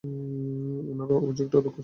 [0.03, 1.75] উনার অভিযোগটা দুঃখজনক।